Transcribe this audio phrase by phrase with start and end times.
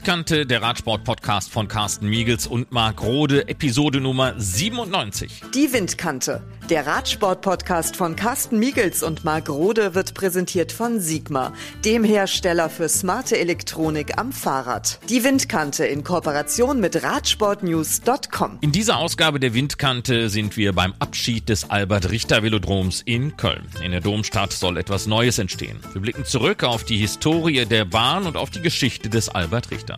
[0.00, 5.42] Windkante, der Radsport-Podcast von Carsten Miegels und Marc Rode, Episode Nummer 97.
[5.54, 11.52] Die Windkante, der Radsport-Podcast von Carsten Miegels und Marc Rode wird präsentiert von Sigma,
[11.84, 15.00] dem Hersteller für smarte Elektronik am Fahrrad.
[15.10, 18.58] Die Windkante in Kooperation mit Radsportnews.com.
[18.62, 23.66] In dieser Ausgabe der Windkante sind wir beim Abschied des Albert-Richter-Velodroms in Köln.
[23.82, 25.78] In der Domstadt soll etwas Neues entstehen.
[25.92, 29.89] Wir blicken zurück auf die Historie der Bahn und auf die Geschichte des Albert Richter.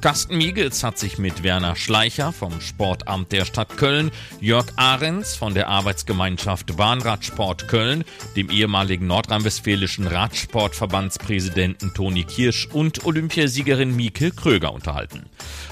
[0.00, 4.10] Carsten Miegels hat sich mit Werner Schleicher vom Sportamt der Stadt Köln,
[4.40, 8.04] Jörg Ahrens von der Arbeitsgemeinschaft Bahnradsport Köln,
[8.36, 15.26] dem ehemaligen nordrhein-westfälischen Radsportverbandspräsidenten Toni Kirsch und Olympiasiegerin Mieke Kröger unterhalten.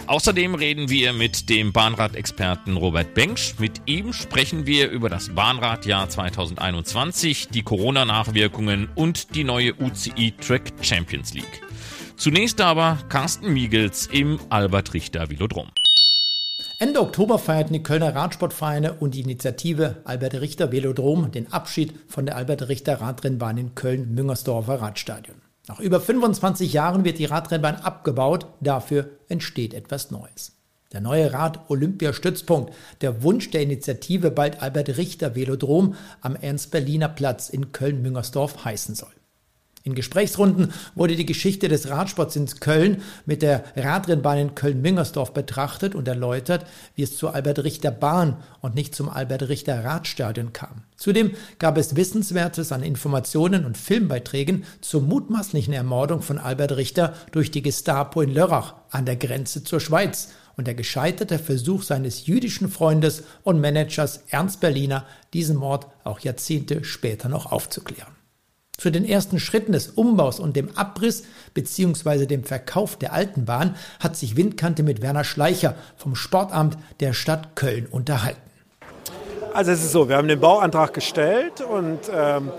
[0.06, 3.54] Außerdem reden wir mit dem Bahnradexperten Robert Bengsch.
[3.58, 10.72] Mit ihm sprechen wir über das Bahnradjahr 2021, die Corona-Nachwirkungen und die neue UCI Track
[10.80, 11.65] Champions League.
[12.16, 15.68] Zunächst aber Carsten Miegels im Albert Richter Velodrom.
[16.78, 22.24] Ende Oktober feierten die Kölner Radsportvereine und die Initiative Albert Richter Velodrom den Abschied von
[22.24, 25.36] der Albert Richter Radrennbahn in Köln-Müngersdorfer Radstadion.
[25.68, 30.52] Nach über 25 Jahren wird die Radrennbahn abgebaut, dafür entsteht etwas Neues.
[30.92, 32.72] Der neue Rad-Olympiastützpunkt,
[33.02, 39.12] der Wunsch der Initiative bald Albert Richter Velodrom am Ernst-Berliner Platz in Köln-Müngersdorf heißen soll.
[39.86, 45.94] In Gesprächsrunden wurde die Geschichte des Radsports in Köln mit der Radrennbahn in Köln-Müngersdorf betrachtet
[45.94, 50.82] und erläutert, wie es zur Albert-Richter-Bahn und nicht zum Albert-Richter-Radstadion kam.
[50.96, 57.52] Zudem gab es Wissenswertes an Informationen und Filmbeiträgen zur mutmaßlichen Ermordung von Albert Richter durch
[57.52, 62.70] die Gestapo in Lörrach an der Grenze zur Schweiz und der gescheiterte Versuch seines jüdischen
[62.70, 68.15] Freundes und Managers Ernst Berliner, diesen Mord auch Jahrzehnte später noch aufzuklären.
[68.76, 71.24] Zu den ersten Schritten des Umbaus und dem Abriss
[71.54, 72.26] bzw.
[72.26, 77.56] dem Verkauf der alten Bahn hat sich Windkante mit Werner Schleicher vom Sportamt der Stadt
[77.56, 78.40] Köln unterhalten.
[79.54, 82.50] Also es ist so, wir haben den Bauantrag gestellt und ähm,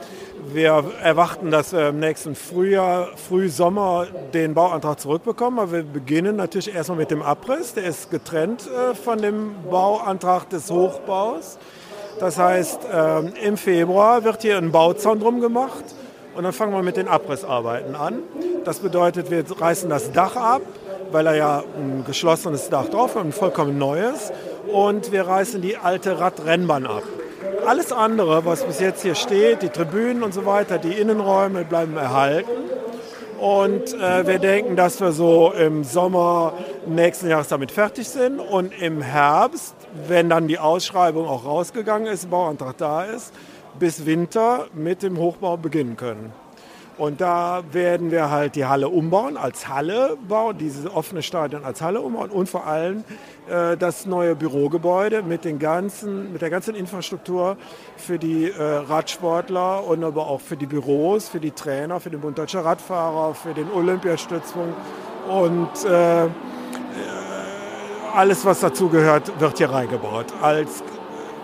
[0.52, 5.60] wir erwarten, dass wir im nächsten Frühjahr, Frühsommer den Bauantrag zurückbekommen.
[5.60, 7.76] Aber wir beginnen natürlich erstmal mit dem Abriss.
[7.76, 11.60] Der ist getrennt äh, von dem Bauantrag des Hochbaus.
[12.20, 15.84] Das heißt, ähm, im Februar wird hier ein Bauzaun drum gemacht
[16.38, 18.20] und dann fangen wir mit den Abrissarbeiten an.
[18.64, 20.62] Das bedeutet, wir reißen das Dach ab,
[21.12, 24.32] weil er ja ein geschlossenes Dach drauf hat, ein vollkommen neues.
[24.72, 27.02] Und wir reißen die alte Radrennbahn ab.
[27.66, 31.98] Alles andere, was bis jetzt hier steht, die Tribünen und so weiter, die Innenräume bleiben
[31.98, 32.52] erhalten.
[33.40, 36.54] Und äh, wir denken, dass wir so im Sommer
[36.86, 38.40] nächsten Jahres damit fertig sind.
[38.40, 39.76] Und im Herbst,
[40.08, 43.34] wenn dann die Ausschreibung auch rausgegangen ist, Bauantrag da ist,
[43.80, 46.34] bis Winter mit dem Hochbau beginnen können.
[46.98, 51.82] Und da werden wir halt die Halle umbauen, als Halle bauen, dieses offene Stadion als
[51.82, 53.04] Halle umbauen und vor allem
[53.48, 57.56] äh, das neue Bürogebäude mit, den ganzen, mit der ganzen Infrastruktur
[57.98, 62.20] für die äh, Radsportler und aber auch für die Büros, für die Trainer, für den
[62.20, 64.76] Bund Deutscher Radfahrer, für den Olympiastützpunkt
[65.30, 66.30] und äh, äh
[68.16, 70.82] alles, was dazugehört, wird hier reingebaut als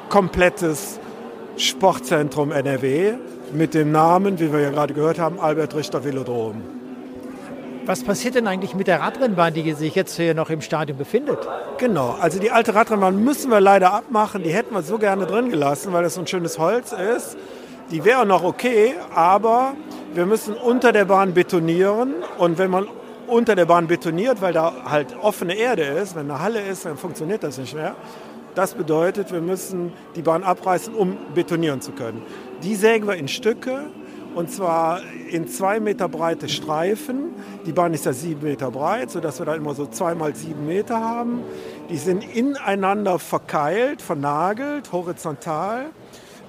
[0.09, 0.99] komplettes
[1.58, 3.14] Sportzentrum NRW
[3.53, 6.62] mit dem Namen, wie wir ja gerade gehört haben, Albert Richter Velodrom.
[7.86, 11.40] Was passiert denn eigentlich mit der Radrennbahn, die sich jetzt hier noch im Stadion befindet?
[11.78, 14.41] Genau, also die alte Radrennbahn müssen wir leider abmachen.
[14.41, 17.38] Die hätten wir so gerne drin gelassen, weil das so ein schönes Holz ist.
[17.91, 19.74] Die wäre noch okay, aber
[20.14, 22.14] wir müssen unter der Bahn betonieren.
[22.38, 22.88] Und wenn man
[23.28, 26.97] unter der Bahn betoniert, weil da halt offene Erde ist, wenn eine Halle ist, dann
[26.97, 27.96] funktioniert das nicht mehr.
[28.56, 32.22] Das bedeutet, wir müssen die Bahn abreißen, um betonieren zu können.
[32.62, 33.86] Die sägen wir in Stücke
[34.36, 37.34] und zwar in zwei Meter breite Streifen.
[37.66, 41.00] Die Bahn ist ja sieben Meter breit, sodass wir da immer so zweimal sieben Meter
[41.00, 41.41] haben.
[41.90, 45.88] Die sind ineinander verkeilt, vernagelt, horizontal.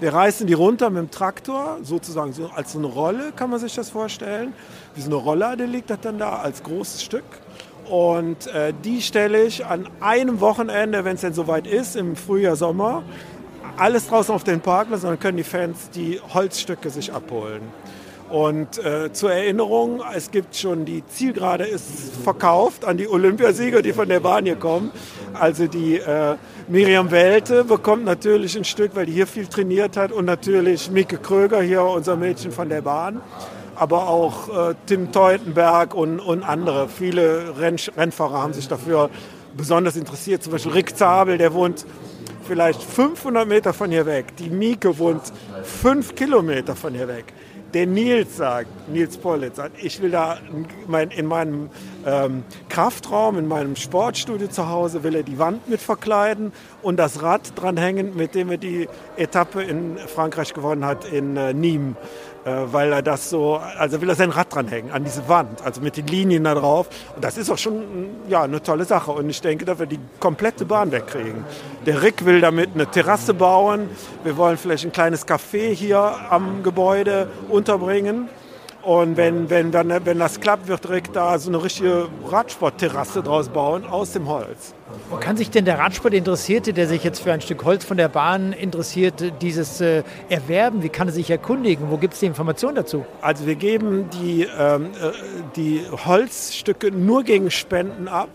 [0.01, 3.61] Wir reißen die runter mit dem Traktor, sozusagen so als so eine Rolle, kann man
[3.61, 4.53] sich das vorstellen.
[4.95, 7.25] Wie so eine Rollade liegt das dann da als großes Stück.
[7.89, 12.57] Und äh, die stelle ich an einem Wochenende, wenn es denn soweit ist, im Frühjahr,
[12.57, 13.03] Sommer,
[13.77, 17.63] alles draußen auf den Parkplatz und dann können die Fans die Holzstücke sich abholen.
[18.31, 23.93] Und äh, zur Erinnerung, es gibt schon die Zielgerade ist verkauft an die Olympiasieger, die
[23.93, 24.91] von der Bahn hier kommen.
[25.35, 26.37] Also die äh,
[26.69, 31.19] Miriam Welte bekommt natürlich ein Stück, weil die hier viel trainiert hat und natürlich Mieke
[31.19, 33.21] Kröger hier, unser Mädchen von der Bahn
[33.77, 36.89] aber auch äh, Tim Teutenberg und, und andere.
[36.89, 39.11] Viele Renn Rennfahrer haben sich dafür
[39.57, 40.43] besonders interessiert.
[40.43, 41.87] Zum Beispiel Rick Zabel, der wohnt
[42.47, 44.37] vielleicht 500 Meter von hier weg.
[44.37, 45.33] Die Mieke wohnt
[45.63, 47.33] 5 Kilometer von hier weg.
[47.73, 50.39] Der Nils sagt, Nils Pollitz sagt, ich will da
[51.17, 51.71] in meinem
[52.07, 57.23] ähm, Kraftraum in meinem Sportstudio zu Hause, will er die Wand mit verkleiden und das
[57.23, 61.97] Rad dranhängen, mit dem er die Etappe in Frankreich gewonnen hat, in äh, Nîmes.
[62.45, 65.81] Äh, weil er das so, also will er sein Rad dranhängen an diese Wand, also
[65.81, 66.89] mit den Linien da drauf.
[67.15, 67.83] Und das ist auch schon
[68.29, 69.13] ja, eine tolle Sache.
[69.13, 71.45] Und ich denke, dass wir die komplette Bahn wegkriegen.
[71.87, 73.89] Der Rick will damit eine Terrasse bauen.
[74.25, 75.99] Wir wollen vielleicht ein kleines Café hier
[76.29, 78.29] am Gebäude unterbringen.
[78.85, 83.49] Und wenn, wenn, dann, wenn das klappt, wird direkt da so eine richtige Radsportterrasse draus
[83.49, 84.75] bauen aus dem Holz.
[85.09, 88.09] Wo kann sich denn der Radsport-Interessierte, der sich jetzt für ein Stück Holz von der
[88.09, 90.83] Bahn interessiert, dieses äh, erwerben?
[90.83, 91.91] Wie kann er sich erkundigen?
[91.91, 93.07] Wo gibt es die Informationen dazu?
[93.23, 95.13] Also wir geben die, ähm, äh,
[95.57, 98.29] die Holzstücke nur gegen Spenden ab.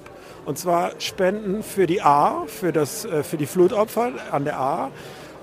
[0.46, 4.90] Und zwar Spenden für die A, für, das, äh, für die Flutopfer an der A.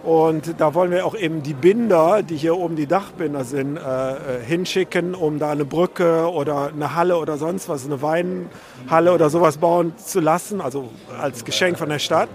[0.07, 3.81] Und da wollen wir auch eben die Binder, die hier oben die Dachbinder sind, äh,
[3.81, 4.17] äh,
[4.47, 9.57] hinschicken, um da eine Brücke oder eine Halle oder sonst was, eine Weinhalle oder sowas
[9.57, 12.29] bauen zu lassen, also als Geschenk von der Stadt.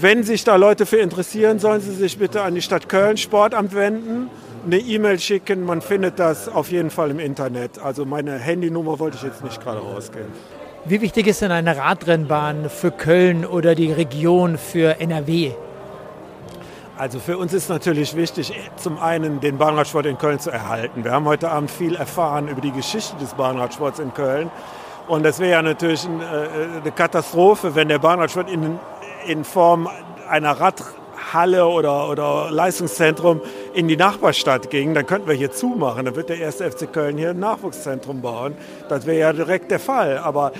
[0.00, 3.74] Wenn sich da Leute für interessieren, sollen sie sich bitte an die Stadt Köln Sportamt
[3.74, 4.30] wenden,
[4.64, 5.66] eine E-Mail schicken.
[5.66, 7.78] Man findet das auf jeden Fall im Internet.
[7.78, 10.32] Also meine Handynummer wollte ich jetzt nicht gerade rausgeben.
[10.86, 15.52] Wie wichtig ist denn eine Radrennbahn für Köln oder die Region für NRW?
[16.98, 21.04] Also für uns ist natürlich wichtig, zum einen den Bahnradsport in Köln zu erhalten.
[21.04, 24.50] Wir haben heute Abend viel erfahren über die Geschichte des Bahnradsports in Köln.
[25.08, 28.78] Und das wäre ja natürlich äh, eine Katastrophe, wenn der Bahnradsport in,
[29.26, 29.88] in Form
[30.28, 33.40] einer Radhalle oder, oder Leistungszentrum
[33.72, 34.92] in die Nachbarstadt ging.
[34.92, 36.04] Dann könnten wir hier zumachen.
[36.04, 38.54] Dann wird der erste FC Köln hier ein Nachwuchszentrum bauen.
[38.90, 40.18] Das wäre ja direkt der Fall.
[40.18, 40.52] Aber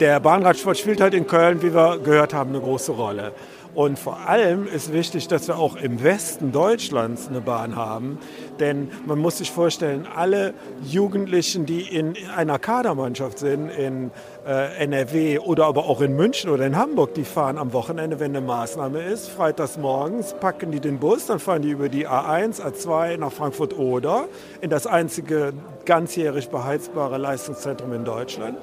[0.00, 3.32] der Bahnradsport spielt halt in Köln, wie wir gehört haben, eine große Rolle.
[3.78, 8.18] Und vor allem ist wichtig, dass wir auch im Westen Deutschlands eine Bahn haben.
[8.58, 10.52] Denn man muss sich vorstellen, alle
[10.82, 14.10] Jugendlichen, die in einer Kadermannschaft sind, in
[14.44, 18.34] äh, NRW oder aber auch in München oder in Hamburg, die fahren am Wochenende, wenn
[18.34, 22.60] eine Maßnahme ist, freitags morgens, packen die den Bus, dann fahren die über die A1,
[22.60, 24.24] A2 nach Frankfurt oder
[24.60, 25.52] in das einzige
[25.84, 28.58] ganzjährig beheizbare Leistungszentrum in Deutschland.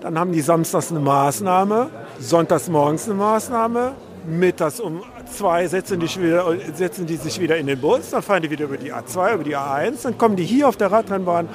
[0.00, 3.92] Dann haben die samstags eine Maßnahme, sonntags morgens eine Maßnahme,
[4.26, 8.42] mittags um zwei setzen die, wieder, setzen die sich wieder in den Bus, dann fahren
[8.42, 11.48] die wieder über die A2, über die A1, dann kommen die hier auf der Radrennbahn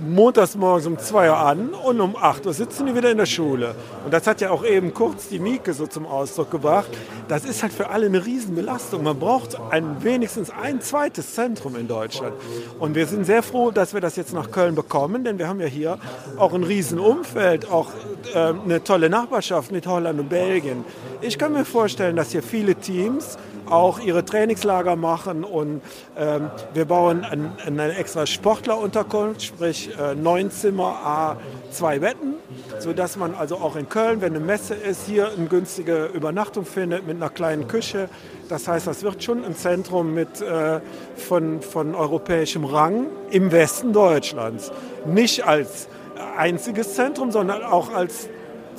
[0.00, 3.26] montags morgens um 2 Uhr an und um 8 Uhr sitzen die wieder in der
[3.26, 3.74] Schule.
[4.04, 6.88] Und das hat ja auch eben kurz die Mieke so zum Ausdruck gebracht.
[7.28, 9.02] Das ist halt für alle eine Riesenbelastung.
[9.02, 12.34] Man braucht ein, wenigstens ein zweites Zentrum in Deutschland.
[12.78, 15.60] Und wir sind sehr froh, dass wir das jetzt nach Köln bekommen, denn wir haben
[15.60, 15.98] ja hier
[16.36, 17.88] auch ein Riesenumfeld, auch
[18.34, 20.84] äh, eine tolle Nachbarschaft mit Holland und Belgien.
[21.20, 23.36] Ich kann mir vorstellen, dass hier viele Teams
[23.70, 25.80] auch ihre Trainingslager machen und
[26.16, 31.36] ähm, wir bauen ein, eine extra Sportlerunterkunft, sprich äh, neun Zimmer, A,
[31.70, 32.34] zwei Betten,
[32.78, 37.06] sodass man also auch in Köln, wenn eine Messe ist, hier eine günstige Übernachtung findet
[37.06, 38.08] mit einer kleinen Küche.
[38.48, 40.80] Das heißt, das wird schon ein Zentrum mit, äh,
[41.16, 44.72] von, von europäischem Rang im Westen Deutschlands.
[45.06, 45.88] Nicht als
[46.36, 48.28] einziges Zentrum, sondern auch als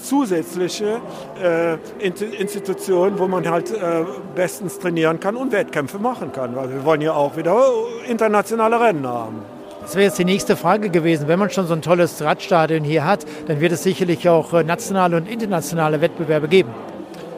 [0.02, 1.00] zusätzliche
[1.42, 4.04] äh, Institution, wo man halt äh,
[4.36, 6.56] bestens trainieren kann und Wettkämpfe machen kann.
[6.56, 7.64] Weil wir wollen ja auch wieder
[8.08, 9.42] internationale Rennen haben.
[9.82, 11.28] Das wäre jetzt die nächste Frage gewesen.
[11.28, 14.64] Wenn man schon so ein tolles Radstadion hier hat, dann wird es sicherlich auch äh,
[14.64, 16.70] nationale und internationale Wettbewerbe geben.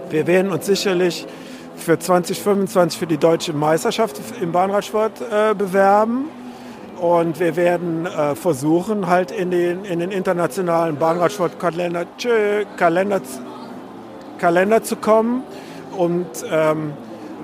[0.09, 1.25] Wir werden uns sicherlich
[1.75, 6.29] für 2025 für die deutsche Meisterschaft im Bahnradsport äh, bewerben.
[7.03, 12.05] Und wir werden äh, versuchen, halt in den, in den internationalen Bahnradsportkalender
[12.77, 13.21] Kalender,
[14.37, 15.43] Kalender zu kommen
[15.97, 16.93] und ähm,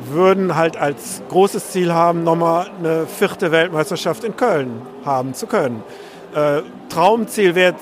[0.09, 5.83] würden halt als großes Ziel haben, nochmal eine vierte Weltmeisterschaft in Köln haben zu können.
[6.33, 7.75] Äh, Traumziel wäre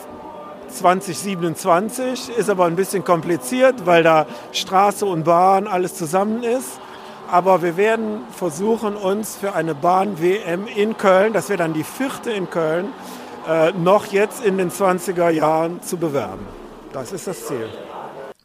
[0.69, 6.79] 2027, ist aber ein bisschen kompliziert, weil da Straße und Bahn alles zusammen ist.
[7.29, 12.31] Aber wir werden versuchen, uns für eine Bahn-WM in Köln, das wäre dann die vierte
[12.31, 12.87] in Köln,
[13.47, 16.45] äh, noch jetzt in den 20er Jahren zu bewerben.
[16.93, 17.67] Das ist das Ziel.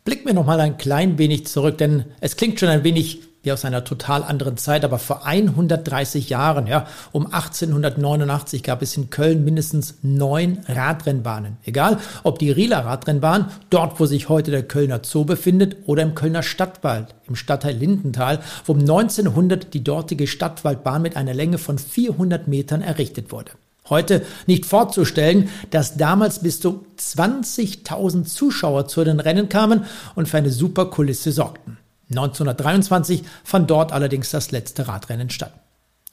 [0.05, 3.53] Blicken wir noch mal ein klein wenig zurück, denn es klingt schon ein wenig wie
[3.53, 9.11] aus einer total anderen Zeit, aber vor 130 Jahren, ja, um 1889 gab es in
[9.11, 11.57] Köln mindestens neun Radrennbahnen.
[11.65, 16.15] Egal, ob die Rieler Radrennbahn, dort wo sich heute der Kölner Zoo befindet, oder im
[16.15, 21.79] Kölner Stadtwald, im Stadtteil Lindenthal, wo um 1900 die dortige Stadtwaldbahn mit einer Länge von
[21.79, 23.53] 400 Metern errichtet wurde.
[23.89, 29.85] Heute nicht vorzustellen, dass damals bis zu 20.000 Zuschauer zu den Rennen kamen
[30.15, 31.79] und für eine super Kulisse sorgten.
[32.13, 35.53] 1923 fand dort allerdings das letzte Radrennen statt.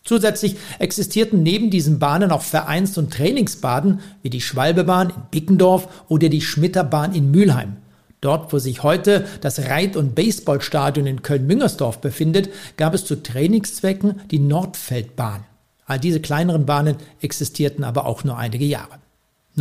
[0.04, 6.30] Zusätzlich existierten neben diesen Bahnen auch Vereins- und Trainingsbaden wie die Schwalbebahn in Bickendorf oder
[6.30, 7.78] die Schmitterbahn in Mülheim.
[8.22, 14.22] Dort, wo sich heute das Reit- und Baseballstadion in Köln-Müngersdorf befindet, gab es zu Trainingszwecken
[14.32, 15.46] die Nordfeldbahn.
[15.86, 19.00] All diese kleineren Bahnen existierten aber auch nur einige Jahre.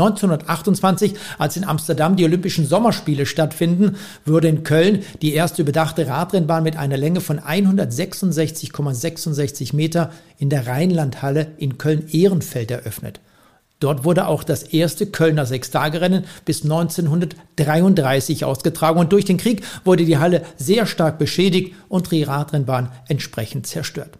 [0.00, 6.62] 1928, als in Amsterdam die Olympischen Sommerspiele stattfinden, wurde in Köln die erste überdachte Radrennbahn
[6.62, 13.20] mit einer Länge von 166,66 Meter in der Rheinlandhalle in Köln-Ehrenfeld eröffnet.
[13.80, 20.04] Dort wurde auch das erste Kölner Sechstagerennen bis 1933 ausgetragen und durch den Krieg wurde
[20.04, 24.18] die Halle sehr stark beschädigt und die Radrennbahn entsprechend zerstört.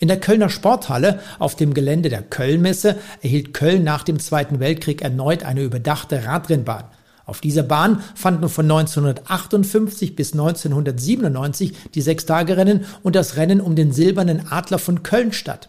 [0.00, 5.02] In der Kölner Sporthalle auf dem Gelände der Kölnmesse erhielt Köln nach dem Zweiten Weltkrieg
[5.02, 6.84] erneut eine überdachte Radrennbahn.
[7.26, 13.92] Auf dieser Bahn fanden von 1958 bis 1997 die Sechstagerennen und das Rennen um den
[13.92, 15.68] Silbernen Adler von Köln statt.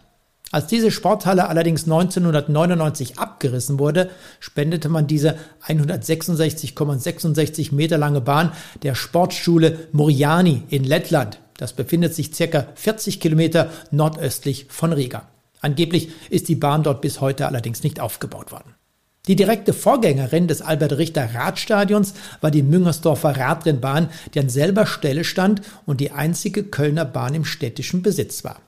[0.50, 4.08] Als diese Sporthalle allerdings 1999 abgerissen wurde,
[4.40, 5.36] spendete man diese
[5.66, 11.38] 166,66 Meter lange Bahn der Sportschule Moriani in Lettland.
[11.62, 15.28] Das befindet sich circa 40 Kilometer nordöstlich von Riga.
[15.60, 18.74] Angeblich ist die Bahn dort bis heute allerdings nicht aufgebaut worden.
[19.28, 25.22] Die direkte Vorgängerin des Albert Richter Radstadions war die Müngersdorfer Radrennbahn, die an selber Stelle
[25.22, 28.60] stand und die einzige Kölner Bahn im städtischen Besitz war.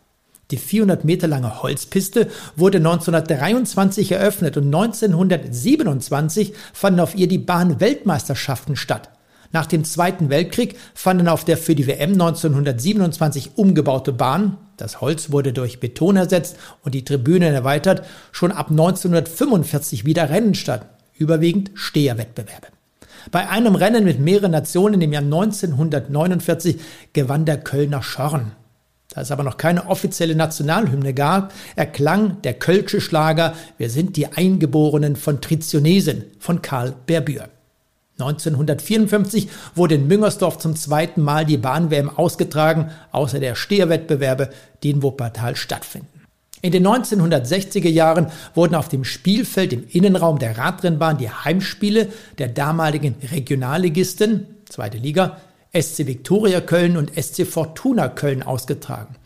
[0.52, 8.76] Die 400 Meter lange Holzpiste wurde 1923 eröffnet und 1927 fanden auf ihr die Bahn-Weltmeisterschaften
[8.76, 9.10] statt.
[9.54, 15.30] Nach dem Zweiten Weltkrieg fanden auf der für die WM 1927 umgebaute Bahn, das Holz
[15.30, 21.70] wurde durch Beton ersetzt und die Tribünen erweitert, schon ab 1945 wieder Rennen statt, überwiegend
[21.75, 22.66] Steherwettbewerbe.
[23.30, 26.80] Bei einem Rennen mit mehreren Nationen im Jahr 1949
[27.12, 28.50] gewann der Kölner Schorn.
[29.11, 34.26] Da es aber noch keine offizielle Nationalhymne gab, erklang der Kölsche Schlager Wir sind die
[34.26, 37.50] Eingeborenen von Tritionesen von Karl Berbür.
[38.18, 44.50] 1954 wurde in Müngersdorf zum zweiten Mal die Bahn-WM ausgetragen, außer der Steherwettbewerbe,
[44.83, 46.09] die in Wuppertal stattfinden.
[46.62, 52.49] In den 1960er Jahren wurden auf dem Spielfeld im Innenraum der Radrennbahn die Heimspiele der
[52.49, 55.38] damaligen Regionalligisten, zweite Liga,
[55.78, 59.16] SC Viktoria Köln und SC Fortuna Köln ausgetragen.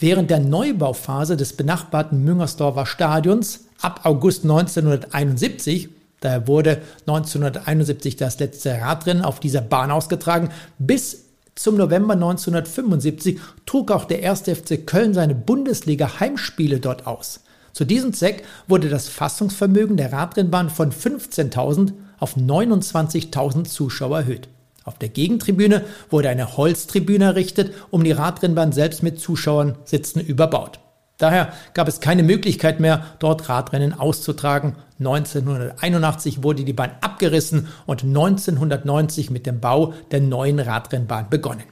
[0.00, 8.80] Während der Neubauphase des benachbarten Müngersdorfer Stadions ab August 1971 Daher wurde 1971 das letzte
[8.80, 10.50] Radrennen auf dieser Bahn ausgetragen.
[10.78, 14.42] Bis zum November 1975 trug auch der 1.
[14.42, 17.40] FC Köln seine Bundesliga-Heimspiele dort aus.
[17.72, 24.48] Zu diesem Zweck wurde das Fassungsvermögen der Radrennbahn von 15.000 auf 29.000 Zuschauer erhöht.
[24.84, 30.80] Auf der Gegentribüne wurde eine Holztribüne errichtet, um die Radrennbahn selbst mit Zuschauern sitzen überbaut.
[31.18, 34.76] Daher gab es keine Möglichkeit mehr, dort Radrennen auszutragen.
[35.00, 41.64] 1981 wurde die Bahn abgerissen und 1990 mit dem Bau der neuen Radrennbahn begonnen.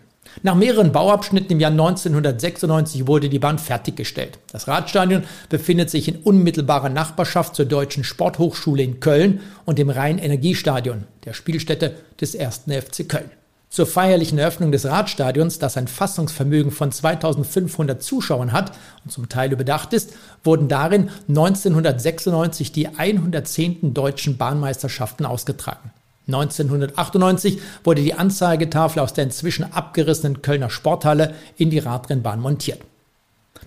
[0.42, 4.38] Nach mehreren Bauabschnitten im Jahr 1996 wurde die Bahn fertiggestellt.
[4.50, 11.04] Das Radstadion befindet sich in unmittelbarer Nachbarschaft zur Deutschen Sporthochschule in Köln und dem Rhein-Energiestadion,
[11.24, 12.64] der Spielstätte des 1.
[12.68, 13.30] FC Köln.
[13.68, 18.72] Zur feierlichen Eröffnung des Radstadions, das ein Fassungsvermögen von 2500 Zuschauern hat
[19.04, 23.92] und zum Teil überdacht ist, wurden darin 1996 die 110.
[23.92, 25.90] deutschen Bahnmeisterschaften ausgetragen.
[26.28, 32.80] 1998 wurde die Anzeigetafel aus der inzwischen abgerissenen Kölner Sporthalle in die Radrennbahn montiert.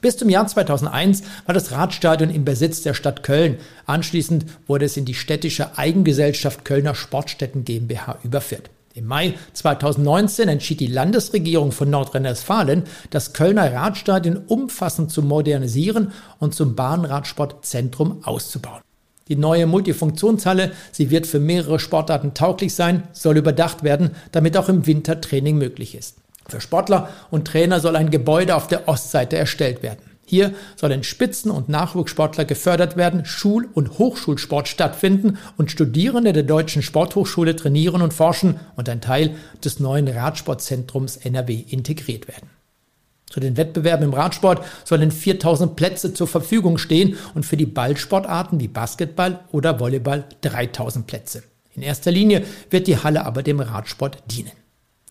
[0.02, 3.58] Bis zum Jahr 2001 war das Radstadion im Besitz der Stadt Köln.
[3.86, 8.70] Anschließend wurde es in die städtische Eigengesellschaft Kölner Sportstätten GmbH überführt.
[8.96, 16.56] Im Mai 2019 entschied die Landesregierung von Nordrhein-Westfalen, das Kölner Radstadion umfassend zu modernisieren und
[16.56, 18.82] zum Bahnradsportzentrum auszubauen.
[19.28, 24.70] Die neue Multifunktionshalle, sie wird für mehrere Sportarten tauglich sein, soll überdacht werden, damit auch
[24.70, 26.18] im Winter Training möglich ist.
[26.48, 30.09] Für Sportler und Trainer soll ein Gebäude auf der Ostseite erstellt werden.
[30.30, 36.84] Hier sollen Spitzen- und Nachwuchssportler gefördert werden, Schul- und Hochschulsport stattfinden und Studierende der Deutschen
[36.84, 39.34] Sporthochschule trainieren und forschen und ein Teil
[39.66, 42.48] des neuen Radsportzentrums NRW integriert werden.
[43.28, 48.60] Zu den Wettbewerben im Radsport sollen 4000 Plätze zur Verfügung stehen und für die Ballsportarten
[48.60, 51.42] wie Basketball oder Volleyball 3000 Plätze.
[51.74, 54.52] In erster Linie wird die Halle aber dem Radsport dienen.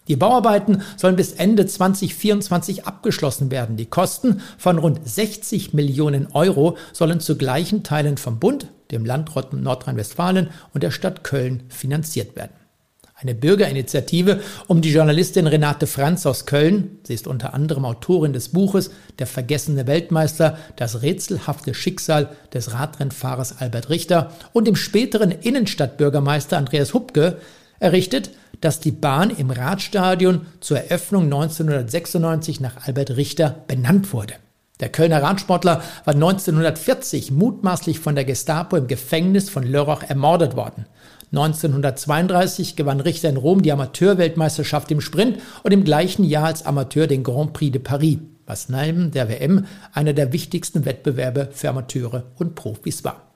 [0.09, 3.77] Die Bauarbeiten sollen bis Ende 2024 abgeschlossen werden.
[3.77, 9.31] Die Kosten von rund 60 Millionen Euro sollen zu gleichen Teilen vom Bund, dem Land
[9.53, 12.53] Nordrhein-Westfalen und der Stadt Köln finanziert werden.
[13.21, 18.51] Eine Bürgerinitiative um die Journalistin Renate Franz aus Köln, sie ist unter anderem Autorin des
[18.51, 26.57] Buches Der vergessene Weltmeister, das rätselhafte Schicksal des Radrennfahrers Albert Richter und dem späteren Innenstadtbürgermeister
[26.57, 27.39] Andreas Hupke,
[27.81, 28.31] errichtet,
[28.61, 34.35] dass die Bahn im Radstadion zur Eröffnung 1996 nach Albert Richter benannt wurde.
[34.81, 40.87] Der Kölner Radsportler war 1940 mutmaßlich von der Gestapo im Gefängnis von Lörrach ermordet worden.
[41.33, 47.07] 1932 gewann Richter in Rom die Amateurweltmeisterschaft im Sprint und im gleichen Jahr als Amateur
[47.07, 52.25] den Grand Prix de Paris, was neben der WM einer der wichtigsten Wettbewerbe für Amateure
[52.37, 53.28] und Profis war.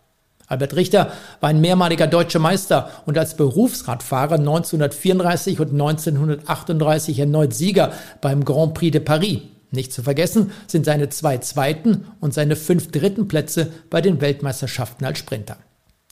[0.52, 7.92] Albert Richter war ein mehrmaliger deutscher Meister und als Berufsradfahrer 1934 und 1938 erneut Sieger
[8.20, 9.40] beim Grand Prix de Paris.
[9.70, 15.06] Nicht zu vergessen sind seine zwei zweiten und seine fünf dritten Plätze bei den Weltmeisterschaften
[15.06, 15.56] als Sprinter.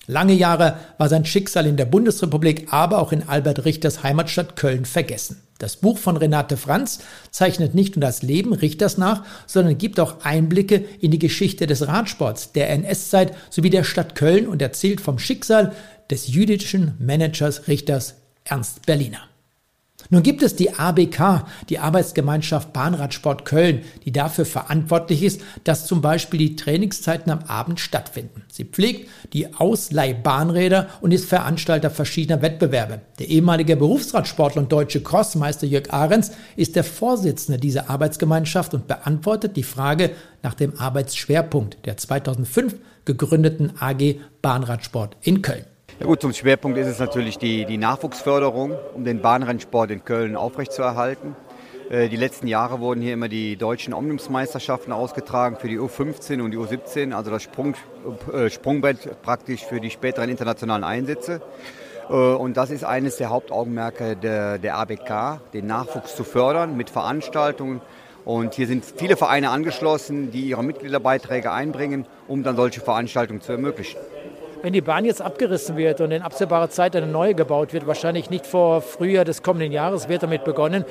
[0.07, 4.85] Lange Jahre war sein Schicksal in der Bundesrepublik, aber auch in Albert Richters Heimatstadt Köln
[4.85, 5.42] vergessen.
[5.59, 10.25] Das Buch von Renate Franz zeichnet nicht nur das Leben Richters nach, sondern gibt auch
[10.25, 15.19] Einblicke in die Geschichte des Radsports, der NS-Zeit sowie der Stadt Köln und erzählt vom
[15.19, 15.73] Schicksal
[16.11, 18.14] des jüdischen Managers Richters
[18.45, 19.29] Ernst Berliner.
[20.12, 26.00] Nun gibt es die ABK, die Arbeitsgemeinschaft Bahnradsport Köln, die dafür verantwortlich ist, dass zum
[26.00, 28.43] Beispiel die Trainingszeiten am Abend stattfinden.
[28.50, 33.02] Sie pflegt die Ausleihbahnräder und ist Veranstalter verschiedener Wettbewerbe.
[33.21, 39.57] Der ehemalige Berufsradsportler und deutsche Crossmeister Jörg Ahrens ist der Vorsitzende dieser Arbeitsgemeinschaft und beantwortet
[39.57, 40.11] die Frage
[40.43, 42.75] nach dem Arbeitsschwerpunkt der 2005
[43.05, 45.69] gegründeten AG Bahnradsport in Köln.
[46.00, 50.35] Ja gut, zum Schwerpunkt ist es natürlich die, die Nachwuchsförderung, um den Bahnrennsport in Köln
[50.35, 51.37] aufrechtzuerhalten.
[51.90, 56.52] Äh, die letzten Jahre wurden hier immer die deutschen Omnibusmeisterschaften ausgetragen für die U15 und
[56.52, 57.75] die U17, also das Sprung,
[58.33, 61.42] äh, Sprungbrett praktisch für die späteren internationalen Einsätze.
[62.09, 66.88] Äh, und das ist eines der Hauptaugenmerke der, der ABK, den Nachwuchs zu fördern mit
[66.88, 67.83] Veranstaltungen.
[68.25, 73.53] Und hier sind viele Vereine angeschlossen, die ihre Mitgliederbeiträge einbringen, um dann solche Veranstaltungen zu
[73.53, 73.98] ermöglichen.
[74.62, 78.29] Wenn die Bahn jetzt abgerissen wird und in absehbarer Zeit eine neue gebaut wird, wahrscheinlich
[78.29, 80.85] nicht vor Frühjahr des kommenden Jahres, wird damit begonnen.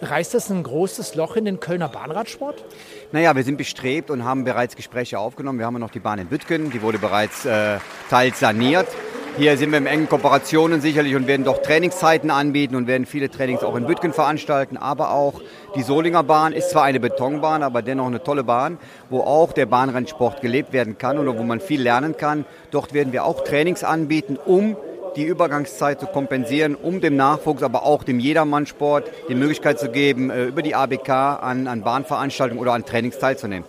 [0.00, 2.64] Reißt das ein großes Loch in den Kölner Bahnradsport?
[3.12, 5.58] Naja, wir sind bestrebt und haben bereits Gespräche aufgenommen.
[5.58, 8.88] Wir haben noch die Bahn in Büttgen, die wurde bereits äh, teils saniert.
[9.36, 13.28] Hier sind wir in engen Kooperationen sicherlich und werden doch Trainingszeiten anbieten und werden viele
[13.28, 14.76] Trainings auch in Büttgen veranstalten.
[14.76, 15.42] Aber auch
[15.74, 18.78] die Solinger Bahn ist zwar eine Betonbahn, aber dennoch eine tolle Bahn,
[19.10, 22.44] wo auch der Bahnrennsport gelebt werden kann oder wo man viel lernen kann.
[22.70, 24.76] Dort werden wir auch Trainings anbieten, um
[25.16, 30.30] die Übergangszeit zu kompensieren, um dem Nachwuchs, aber auch dem Jedermannsport die Möglichkeit zu geben,
[30.30, 33.64] äh, über die ABK an, an Bahnveranstaltungen oder an Trainings teilzunehmen.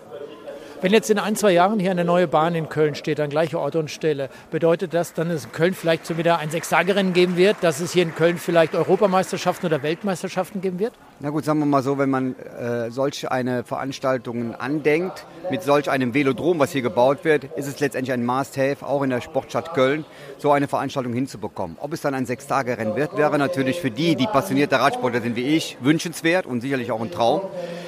[0.86, 3.60] Wenn jetzt in ein, zwei Jahren hier eine neue Bahn in Köln steht, an gleicher
[3.60, 7.38] Ort und Stelle, bedeutet das, dann es in Köln vielleicht so wieder ein Sechstagerennen geben
[7.38, 10.94] wird, dass es hier in Köln vielleicht Europameisterschaften oder Weltmeisterschaften geben wird?
[11.22, 15.90] Na gut, sagen wir mal so, wenn man äh, solch eine Veranstaltung andenkt, mit solch
[15.90, 19.74] einem Velodrom, was hier gebaut wird, ist es letztendlich ein Must-Have, auch in der Sportstadt
[19.74, 20.06] Köln,
[20.38, 21.78] so eine Veranstaltung hinzubekommen.
[21.80, 25.56] Ob es dann ein Sechstagerennen wird, wäre natürlich für die, die passionierte Radsportler sind wie
[25.56, 27.42] ich, wünschenswert und sicherlich auch ein Traum.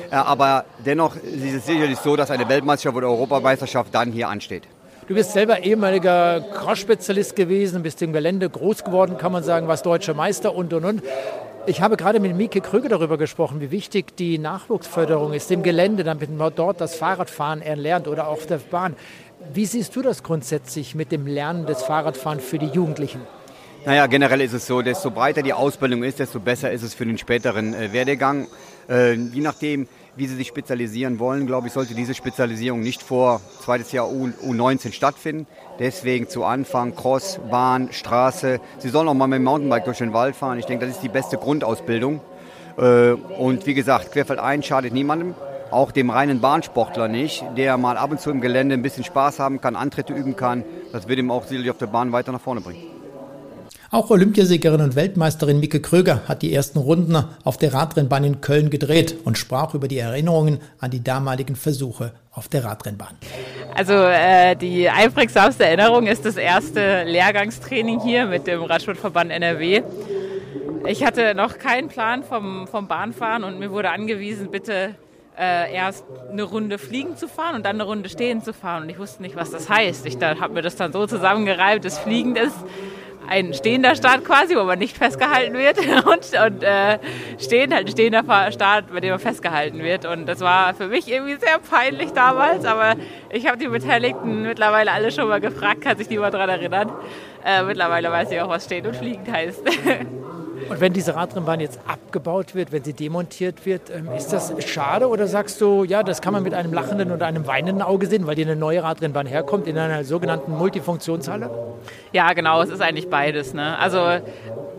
[0.09, 4.63] Äh, aber dennoch ist es sicherlich so, dass eine Weltmeisterschaft oder Europameisterschaft dann hier ansteht.
[5.07, 9.85] Du bist selber ehemaliger Cross-Spezialist gewesen, bist im Gelände groß geworden, kann man sagen, warst
[9.85, 11.01] deutscher Meister und und und.
[11.65, 16.03] Ich habe gerade mit Mieke Krüger darüber gesprochen, wie wichtig die Nachwuchsförderung ist im Gelände,
[16.03, 18.95] damit man dort das Fahrradfahren erlernt oder auf der Bahn.
[19.53, 23.21] Wie siehst du das grundsätzlich mit dem Lernen des Fahrradfahrens für die Jugendlichen?
[23.87, 27.05] Naja, generell ist es so, desto breiter die Ausbildung ist, desto besser ist es für
[27.05, 28.47] den späteren äh, Werdegang.
[28.89, 33.39] Äh, je nachdem, wie sie sich spezialisieren wollen, glaube ich, sollte diese Spezialisierung nicht vor
[33.61, 35.47] zweites Jahr U, U19 stattfinden.
[35.79, 38.59] Deswegen zu Anfang Cross, Bahn, Straße.
[38.79, 40.59] Sie sollen auch mal mit dem Mountainbike durch den Wald fahren.
[40.59, 42.19] Ich denke, das ist die beste Grundausbildung.
[42.77, 45.33] Äh, und wie gesagt, Querfeldein schadet niemandem,
[45.71, 49.39] auch dem reinen Bahnsportler nicht, der mal ab und zu im Gelände ein bisschen Spaß
[49.39, 50.65] haben kann, Antritte üben kann.
[50.91, 52.96] Das wird ihm auch sicherlich auf der Bahn weiter nach vorne bringen.
[53.89, 58.69] Auch Olympiasiegerin und Weltmeisterin Mike Kröger hat die ersten Runden auf der Radrennbahn in Köln
[58.69, 63.15] gedreht und sprach über die Erinnerungen an die damaligen Versuche auf der Radrennbahn.
[63.75, 69.83] Also äh, die einprägsamste Erinnerung ist das erste Lehrgangstraining hier mit dem Radsportverband NRW.
[70.85, 74.95] Ich hatte noch keinen Plan vom, vom Bahnfahren und mir wurde angewiesen, bitte
[75.39, 78.83] äh, erst eine Runde fliegen zu fahren und dann eine Runde stehen zu fahren.
[78.83, 80.05] Und ich wusste nicht, was das heißt.
[80.07, 82.57] Ich habe mir das dann so zusammengereibt, das Fliegen ist
[83.27, 86.99] ein stehender Start quasi, wo man nicht festgehalten wird und, und äh,
[87.37, 90.05] stehen halt ein stehender Start, bei dem man festgehalten wird.
[90.05, 92.95] Und das war für mich irgendwie sehr peinlich damals, aber
[93.31, 96.91] ich habe die Beteiligten mittlerweile alle schon mal gefragt, kann sich niemand daran erinnern.
[97.45, 99.63] Äh, mittlerweile weiß ich auch, was stehen und fliegend heißt.
[100.69, 105.07] Und wenn diese Radrennbahn jetzt abgebaut wird, wenn sie demontiert wird, ähm, ist das schade
[105.07, 108.27] oder sagst du, ja, das kann man mit einem lachenden oder einem weinenden Auge sehen,
[108.27, 111.49] weil dir eine neue Radrennbahn herkommt in einer sogenannten Multifunktionshalle?
[112.11, 113.53] Ja, genau, es ist eigentlich beides.
[113.53, 113.77] Ne?
[113.77, 114.19] Also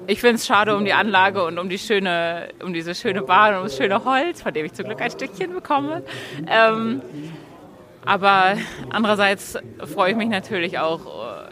[0.06, 3.54] ich finde es schade um die Anlage und um die schöne, um diese schöne Bahn
[3.54, 6.02] und um das schöne Holz, von dem ich zum Glück ein Stückchen bekomme.
[6.46, 7.02] Ähm,
[8.04, 8.56] aber
[8.88, 11.00] andererseits freue ich mich natürlich auch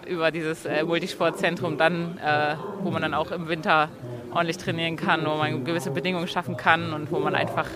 [0.05, 3.91] äh, über dieses äh, Multisportzentrum dann, äh, wo man dann auch im Winter
[4.33, 7.67] ordentlich trainieren kann, wo man gewisse Bedingungen schaffen kann und wo man einfach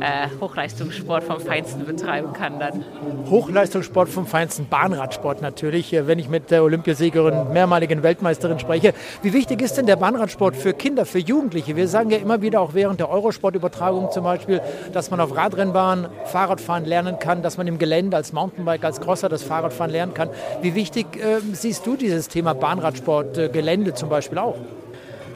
[0.00, 2.84] äh, Hochleistungssport vom Feinsten betreiben kann dann.
[3.30, 8.94] Hochleistungssport vom Feinsten, Bahnradsport natürlich, wenn ich mit der Olympiasiegerin, mehrmaligen Weltmeisterin spreche.
[9.22, 11.76] Wie wichtig ist denn der Bahnradsport für Kinder, für Jugendliche?
[11.76, 14.60] Wir sagen ja immer wieder, auch während der Eurosport-Übertragung zum Beispiel,
[14.92, 19.28] dass man auf Radrennbahn Fahrradfahren lernen kann, dass man im Gelände als Mountainbike, als Crosser
[19.28, 20.30] das Fahrradfahren lernen kann.
[20.60, 24.56] Wie wichtig äh, siehst du dieses Thema Bahnradsport, äh, Gelände zum Beispiel auch?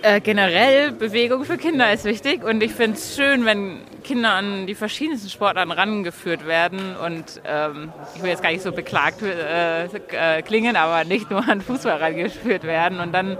[0.06, 4.68] Äh, generell Bewegung für Kinder ist wichtig und ich finde es schön, wenn Kinder an
[4.68, 9.86] die verschiedensten Sportarten rangeführt werden und ähm, ich will jetzt gar nicht so beklagt äh,
[9.86, 13.36] äh, klingen, aber nicht nur an Fußball rangeführt werden und dann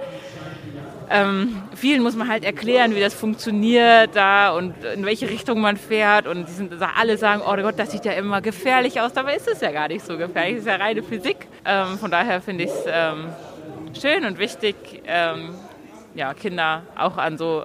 [1.08, 5.76] ähm, vielen muss man halt erklären, wie das funktioniert da und in welche Richtung man
[5.76, 6.26] fährt.
[6.26, 9.12] Und die sind, alle sagen, oh Gott, das sieht ja immer gefährlich aus.
[9.12, 10.54] Dabei ist es ja gar nicht so gefährlich.
[10.54, 11.46] Es ist ja reine Physik.
[11.64, 13.28] Ähm, von daher finde ich es ähm,
[13.94, 14.74] schön und wichtig,
[15.06, 15.50] ähm,
[16.16, 17.64] ja, Kinder auch an so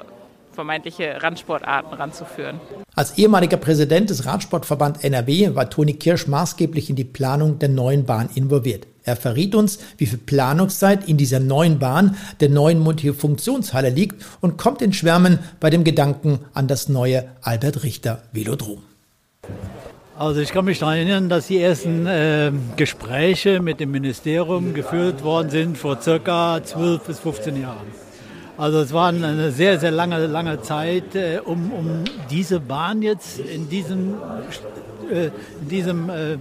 [0.54, 2.60] vermeintliche Randsportarten ranzuführen.
[2.94, 8.06] Als ehemaliger Präsident des Radsportverband NRW war Toni Kirsch maßgeblich in die Planung der neuen
[8.06, 8.86] Bahn involviert.
[9.04, 14.58] Er verriet uns, wie viel Planungszeit in dieser neuen Bahn, der neuen Multifunktionshalle liegt und
[14.58, 18.84] kommt in Schwärmen bei dem Gedanken an das neue Albert Richter Velodrom.
[20.20, 25.24] Also ich kann mich daran erinnern, dass die ersten äh, Gespräche mit dem Ministerium geführt
[25.24, 28.11] worden sind vor circa 12 bis 15 Jahren.
[28.62, 33.40] Also es war eine sehr, sehr lange, lange Zeit, äh, um, um diese Bahn jetzt
[33.40, 34.14] in diesem,
[35.12, 36.38] äh, in diesem äh,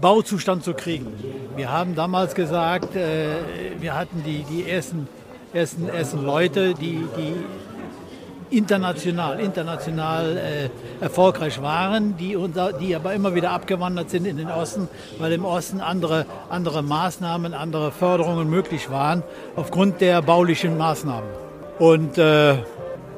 [0.00, 1.08] Bauzustand zu kriegen.
[1.54, 3.34] Wir haben damals gesagt, äh,
[3.78, 5.06] wir hatten die, die ersten,
[5.52, 7.34] ersten, ersten Leute, die, die
[8.56, 14.50] international, international äh, erfolgreich waren, die, unser, die aber immer wieder abgewandert sind in den
[14.50, 14.88] Osten,
[15.18, 19.22] weil im Osten andere, andere Maßnahmen, andere Förderungen möglich waren
[19.56, 21.28] aufgrund der baulichen Maßnahmen.
[21.78, 22.56] Und äh,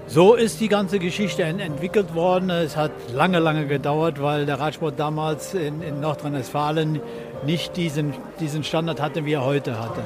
[0.07, 2.51] so ist die ganze Geschichte entwickelt worden.
[2.51, 7.01] Es hat lange, lange gedauert, weil der Radsport damals in, in Nordrhein-Westfalen
[7.47, 10.03] nicht diesen, diesen Standard hatte, wie er heute hatte.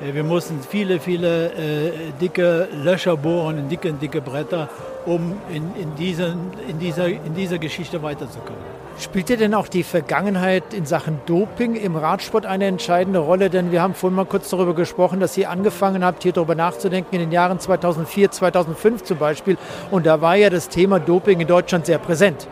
[0.00, 4.68] Äh, wir mussten viele, viele äh, dicke Löcher bohren, in dicke, dicke Bretter,
[5.06, 8.78] um in, in, diesen, in, dieser, in dieser Geschichte weiterzukommen.
[8.98, 13.48] Spielte denn auch die Vergangenheit in Sachen Doping im Radsport eine entscheidende Rolle?
[13.48, 17.14] Denn wir haben vorhin mal kurz darüber gesprochen, dass ihr angefangen habt, hier darüber nachzudenken,
[17.14, 19.56] in den Jahren 2004, 2005 zum Beispiel.
[19.92, 22.48] Und da war ja das Thema Doping in Deutschland sehr präsent.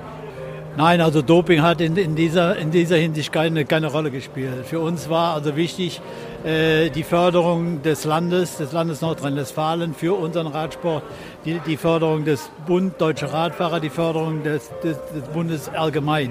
[0.76, 4.66] Nein, also Doping hat in, in, dieser, in dieser Hinsicht keine, keine Rolle gespielt.
[4.66, 6.00] Für uns war also wichtig
[6.46, 11.02] die Förderung des Landes, des Landes Nordrhein-Westfalen für unseren Radsport,
[11.44, 16.30] die, die Förderung des Bund Deutscher Radfahrer, die Förderung des, des, des Bundes allgemein.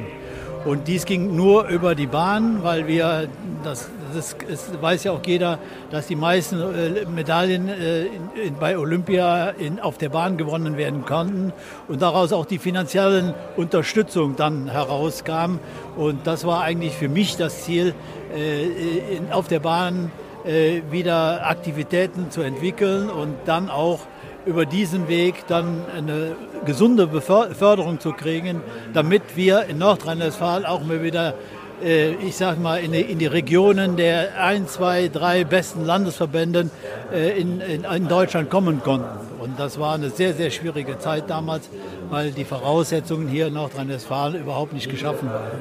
[0.63, 3.28] Und dies ging nur über die Bahn, weil wir,
[3.63, 5.60] das, das, das weiß ja auch jeder,
[5.91, 10.78] dass die meisten äh, Medaillen äh, in, in, bei Olympia in, auf der Bahn gewonnen
[10.78, 11.54] werden konnten
[11.88, 15.60] und daraus auch die finanziellen Unterstützung dann herauskam.
[15.95, 17.93] Und das war eigentlich für mich das Ziel,
[18.36, 20.12] äh, in, auf der Bahn
[20.45, 23.99] äh, wieder Aktivitäten zu entwickeln und dann auch
[24.45, 28.62] über diesen Weg dann eine gesunde Förderung zu kriegen,
[28.93, 31.34] damit wir in Nordrhein-Westfalen auch mal wieder,
[31.81, 36.69] ich sag mal, in die, in die, Regionen der ein, zwei, drei besten Landesverbände
[37.13, 39.25] äh, in, in, in Deutschland kommen konnten.
[39.39, 41.69] Und das war eine sehr, sehr schwierige Zeit damals,
[42.09, 45.51] weil die Voraussetzungen hier in Nordrhein-Westfalen überhaupt nicht geschaffen waren.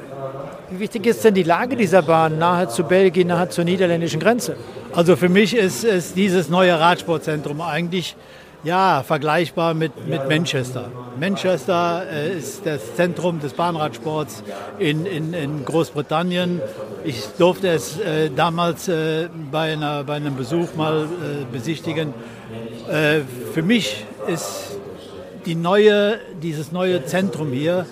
[0.71, 4.55] Wie wichtig ist denn die Lage dieser Bahn nahe zu Belgien, nahe zur niederländischen Grenze?
[4.93, 8.15] Also für mich ist, ist dieses neue Radsportzentrum eigentlich
[8.65, 10.89] ja, vergleichbar mit, mit Manchester.
[11.19, 14.43] Manchester äh, ist das Zentrum des Bahnradsports
[14.79, 16.61] in, in, in Großbritannien.
[17.03, 22.13] Ich durfte es äh, damals äh, bei, einer, bei einem Besuch mal äh, besichtigen.
[22.89, 23.19] Äh,
[23.53, 24.77] für mich ist
[25.45, 27.85] die neue, dieses neue Zentrum hier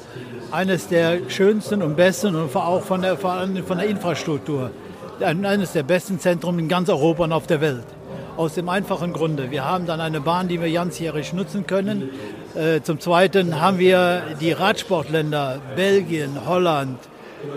[0.51, 4.71] eines der schönsten und besten und auch von der, von der Infrastruktur.
[5.19, 7.86] Eines der besten Zentren in ganz Europa und auf der Welt.
[8.36, 12.10] Aus dem einfachen Grunde, wir haben dann eine Bahn, die wir ganzjährig nutzen können.
[12.56, 16.98] Äh, zum Zweiten haben wir die Radsportländer Belgien, Holland,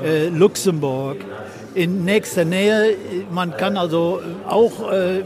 [0.04, 1.16] äh, Luxemburg
[1.74, 2.94] in nächster Nähe.
[3.30, 5.22] Man kann also auch äh,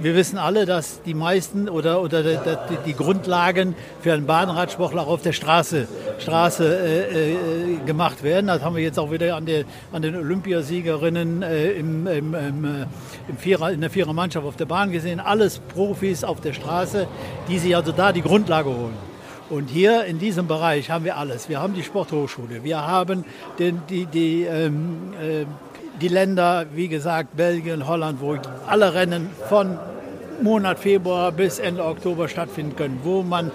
[0.00, 2.38] wir wissen alle, dass die meisten oder, oder die,
[2.86, 8.48] die Grundlagen für einen Bahnradsportler auch auf der Straße, Straße äh, äh, gemacht werden.
[8.48, 12.64] Das haben wir jetzt auch wieder an, der, an den Olympiasiegerinnen äh, im, im, im,
[12.64, 12.86] äh,
[13.28, 15.20] im Vierer, in der Vierermannschaft auf der Bahn gesehen.
[15.20, 17.06] Alles Profis auf der Straße,
[17.48, 18.94] die sich also da die Grundlage holen.
[19.48, 21.48] Und hier in diesem Bereich haben wir alles.
[21.48, 23.24] Wir haben die Sporthochschule, wir haben
[23.60, 25.44] den, die, die, ähm, äh,
[26.00, 29.78] die Länder, wie gesagt, Belgien, Holland, wo alle Rennen von
[30.42, 33.50] Monat Februar bis Ende Oktober stattfinden können, wo man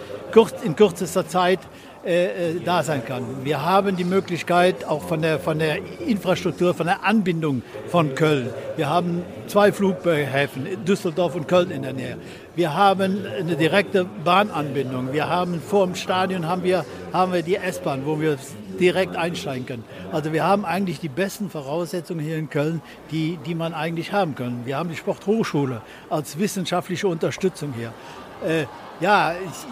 [0.63, 1.59] in kürzester Zeit
[2.03, 3.23] äh, äh, da sein kann.
[3.43, 8.49] Wir haben die Möglichkeit auch von der, von der Infrastruktur, von der Anbindung von Köln.
[8.75, 12.17] Wir haben zwei Flughäfen, Düsseldorf und Köln in der Nähe.
[12.53, 15.13] Wir haben eine direkte Bahnanbindung.
[15.13, 18.37] Wir haben vor dem Stadion haben wir, haben wir die S-Bahn, wo wir
[18.77, 19.83] direkt einsteigen können.
[20.11, 24.35] Also wir haben eigentlich die besten Voraussetzungen hier in Köln, die, die man eigentlich haben
[24.35, 24.65] kann.
[24.65, 27.93] Wir haben die Sporthochschule als wissenschaftliche Unterstützung hier.
[28.45, 28.65] Äh,
[28.99, 29.65] ja, ich,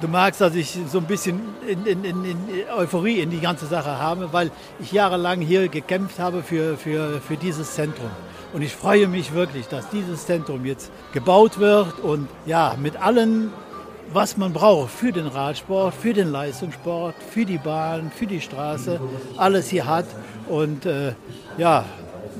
[0.00, 2.36] Du merkst, dass ich so ein bisschen in, in, in,
[2.76, 7.36] Euphorie in die ganze Sache habe, weil ich jahrelang hier gekämpft habe für, für, für
[7.36, 8.10] dieses Zentrum.
[8.52, 13.52] Und ich freue mich wirklich, dass dieses Zentrum jetzt gebaut wird und ja, mit allen,
[14.12, 19.00] was man braucht für den Radsport, für den Leistungssport, für die Bahn, für die Straße,
[19.38, 20.06] alles hier hat.
[20.48, 21.14] Und äh,
[21.56, 21.86] ja,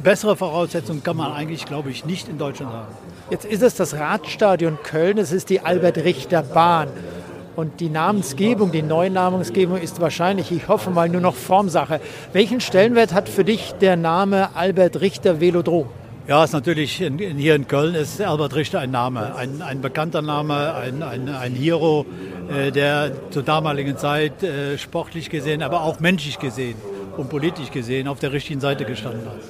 [0.03, 2.95] bessere Voraussetzungen kann man eigentlich, glaube ich, nicht in Deutschland haben.
[3.31, 6.89] Jetzt ist es das Radstadion Köln, es ist die Albert-Richter-Bahn.
[7.57, 12.01] Und die Namensgebung, die Neunamensgebung ist wahrscheinlich, ich hoffe mal, nur noch Formsache.
[12.35, 15.89] Welchen Stellenwert hat für dich der Name Albert Richter Velodrom?
[16.29, 20.21] Ja, ist natürlich in, hier in Köln ist Albert Richter ein Name, ein, ein bekannter
[20.21, 22.05] Name, ein, ein, ein Hero,
[22.51, 26.75] äh, der zur damaligen Zeit äh, sportlich gesehen, aber auch menschlich gesehen
[27.17, 29.41] und politisch gesehen auf der richtigen Seite gestanden hat.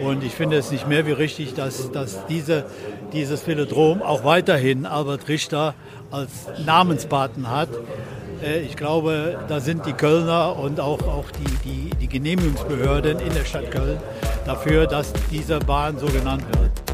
[0.00, 2.64] Und ich finde es nicht mehr wie richtig, dass, dass diese,
[3.12, 5.74] dieses Velodrom auch weiterhin Albert Richter
[6.10, 6.30] als
[6.64, 7.68] Namenspaten hat.
[8.42, 13.34] Äh, ich glaube, da sind die Kölner und auch, auch die, die, die Genehmigungsbehörden in
[13.34, 13.98] der Stadt Köln
[14.44, 16.89] dafür, dass diese Bahn so genannt wird.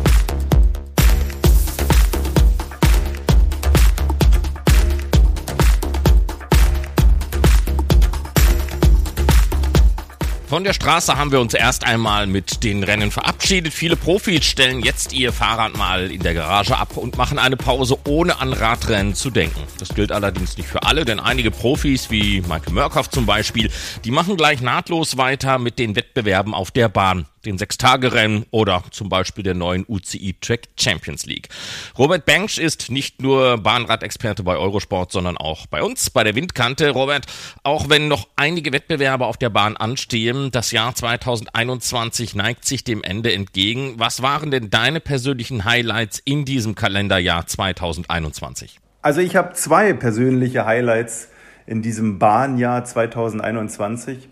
[10.48, 13.72] Von der Straße haben wir uns erst einmal mit den Rennen verabschiedet.
[13.72, 17.98] Viele Profis stellen jetzt ihr Fahrrad mal in der Garage ab und machen eine Pause,
[18.06, 19.60] ohne an Radrennen zu denken.
[19.80, 23.72] Das gilt allerdings nicht für alle, denn einige Profis, wie Michael Murkoff zum Beispiel,
[24.04, 29.08] die machen gleich nahtlos weiter mit den Wettbewerben auf der Bahn den Sechstagerennen oder zum
[29.08, 31.48] Beispiel der neuen UCI Track Champions League.
[31.96, 36.90] Robert Bengsch ist nicht nur Bahnradexperte bei Eurosport, sondern auch bei uns bei der Windkante.
[36.90, 37.26] Robert,
[37.62, 43.02] auch wenn noch einige Wettbewerbe auf der Bahn anstehen, das Jahr 2021 neigt sich dem
[43.02, 43.94] Ende entgegen.
[43.96, 48.80] Was waren denn deine persönlichen Highlights in diesem Kalenderjahr 2021?
[49.02, 51.28] Also ich habe zwei persönliche Highlights
[51.66, 54.28] in diesem Bahnjahr 2021.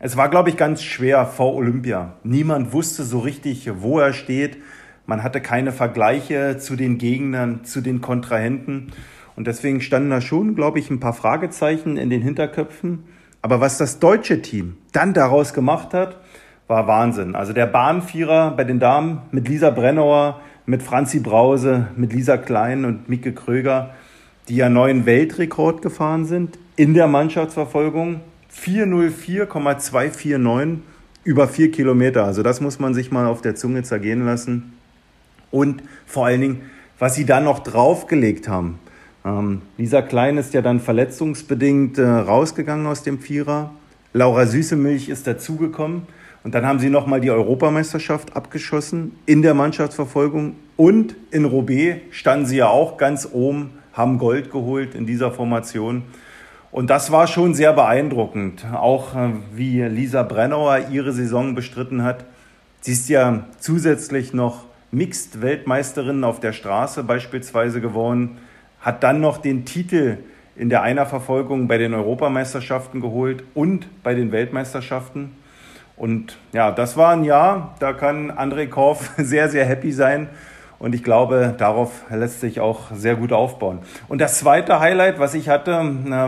[0.00, 2.12] Es war, glaube ich, ganz schwer vor Olympia.
[2.22, 4.58] Niemand wusste so richtig, wo er steht.
[5.06, 8.92] Man hatte keine Vergleiche zu den Gegnern, zu den Kontrahenten.
[9.34, 13.04] Und deswegen standen da schon, glaube ich, ein paar Fragezeichen in den Hinterköpfen.
[13.42, 16.20] Aber was das deutsche Team dann daraus gemacht hat,
[16.68, 17.34] war Wahnsinn.
[17.34, 22.84] Also der Bahnvierer bei den Damen mit Lisa Brennauer, mit Franzi Brause, mit Lisa Klein
[22.84, 23.94] und Micke Kröger,
[24.48, 30.82] die ja neuen Weltrekord gefahren sind in der Mannschaftsverfolgung 404,249
[31.24, 32.24] über vier Kilometer.
[32.24, 34.74] Also das muss man sich mal auf der Zunge zergehen lassen.
[35.50, 36.62] Und vor allen Dingen,
[36.98, 38.78] was sie da noch draufgelegt haben.
[39.24, 43.72] Ähm, Lisa Klein ist ja dann verletzungsbedingt äh, rausgegangen aus dem Vierer.
[44.12, 46.02] Laura Süßemilch ist dazugekommen.
[46.44, 50.54] Und dann haben sie nochmal die Europameisterschaft abgeschossen in der Mannschaftsverfolgung.
[50.76, 56.04] Und in Roubaix standen sie ja auch ganz oben, haben Gold geholt in dieser Formation.
[56.70, 62.24] Und das war schon sehr beeindruckend, auch äh, wie Lisa Brennauer ihre Saison bestritten hat.
[62.80, 68.38] Sie ist ja zusätzlich noch Mixed-Weltmeisterin auf der Straße beispielsweise geworden,
[68.80, 70.18] hat dann noch den Titel
[70.56, 75.36] in der Einerverfolgung bei den Europameisterschaften geholt und bei den Weltmeisterschaften.
[75.96, 80.28] Und ja, das war ein Jahr, da kann André Korf sehr, sehr happy sein.
[80.78, 83.80] Und ich glaube, darauf lässt sich auch sehr gut aufbauen.
[84.06, 85.72] Und das zweite Highlight, was ich hatte,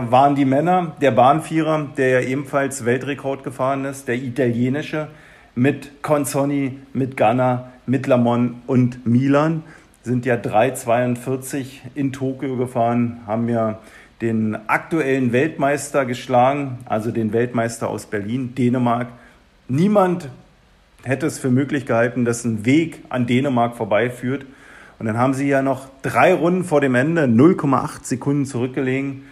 [0.09, 0.93] waren die Männer.
[0.99, 5.07] Der Bahnvierer, der ja ebenfalls Weltrekord gefahren ist, der italienische,
[5.55, 9.63] mit Consoni, mit Ghana, mit Lamon und Milan.
[10.03, 13.79] Sind ja 3,42 in Tokio gefahren, haben ja
[14.21, 19.07] den aktuellen Weltmeister geschlagen, also den Weltmeister aus Berlin, Dänemark.
[19.67, 20.29] Niemand
[21.03, 24.45] hätte es für möglich gehalten, dass ein Weg an Dänemark vorbeiführt.
[24.99, 29.23] Und dann haben sie ja noch drei Runden vor dem Ende 0,8 Sekunden zurückgelegen.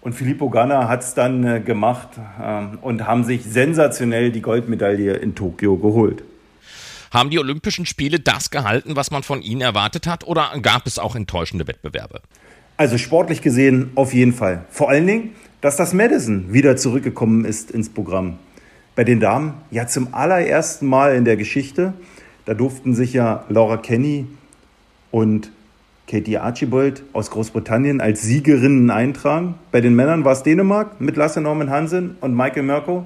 [0.00, 2.10] Und Filippo Ganna hat es dann äh, gemacht
[2.40, 6.22] ähm, und haben sich sensationell die Goldmedaille in Tokio geholt.
[7.10, 11.00] Haben die Olympischen Spiele das gehalten, was man von ihnen erwartet hat, oder gab es
[11.00, 12.20] auch enttäuschende Wettbewerbe?
[12.76, 14.64] Also sportlich gesehen auf jeden Fall.
[14.70, 18.38] Vor allen Dingen, dass das Madison wieder zurückgekommen ist ins Programm.
[18.96, 21.92] Bei den Damen ja zum allerersten Mal in der Geschichte.
[22.46, 24.24] Da durften sich ja Laura Kenny
[25.10, 25.52] und
[26.08, 29.56] Katie Archibald aus Großbritannien als Siegerinnen eintragen.
[29.70, 33.04] Bei den Männern war es Dänemark mit Lasse Norman Hansen und Michael Mirko.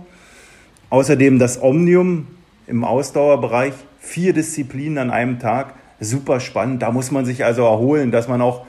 [0.90, 2.28] Außerdem das Omnium
[2.68, 3.74] im Ausdauerbereich.
[3.98, 5.74] Vier Disziplinen an einem Tag.
[5.98, 6.82] Super spannend.
[6.82, 8.64] Da muss man sich also erholen, dass man auch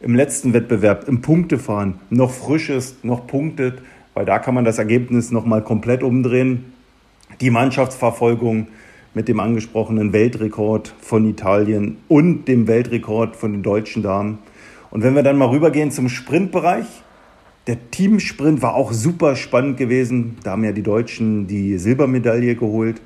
[0.00, 3.80] im letzten Wettbewerb im Punktefahren noch frisch ist, noch punktet,
[4.16, 6.72] weil da kann man das Ergebnis nochmal komplett umdrehen.
[7.42, 8.68] Die Mannschaftsverfolgung
[9.12, 14.38] mit dem angesprochenen Weltrekord von Italien und dem Weltrekord von den deutschen Damen.
[14.90, 16.86] Und wenn wir dann mal rübergehen zum Sprintbereich,
[17.66, 20.38] der Teamsprint war auch super spannend gewesen.
[20.42, 23.02] Da haben ja die Deutschen die Silbermedaille geholt.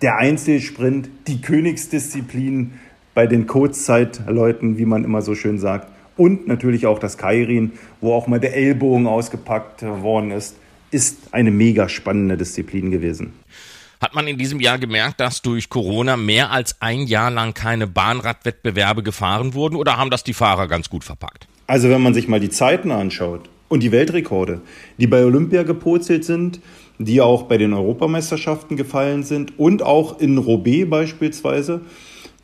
[0.00, 2.72] Der Einzelsprint, die Königsdisziplin
[3.12, 5.93] bei den Kurzzeitleuten, wie man immer so schön sagt.
[6.16, 10.56] Und natürlich auch das Kairin, wo auch mal der Ellbogen ausgepackt worden ist,
[10.90, 13.32] ist eine mega spannende Disziplin gewesen.
[14.00, 17.86] Hat man in diesem Jahr gemerkt, dass durch Corona mehr als ein Jahr lang keine
[17.86, 21.48] Bahnradwettbewerbe gefahren wurden oder haben das die Fahrer ganz gut verpackt?
[21.66, 24.60] Also wenn man sich mal die Zeiten anschaut und die Weltrekorde,
[24.98, 26.60] die bei Olympia gepurzelt sind,
[26.98, 31.80] die auch bei den Europameisterschaften gefallen sind und auch in Roubaix beispielsweise,